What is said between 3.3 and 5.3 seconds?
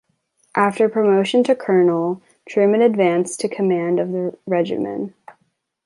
to command of the regiment.